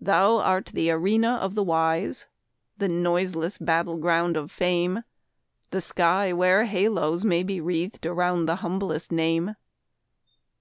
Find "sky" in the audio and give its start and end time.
5.80-6.32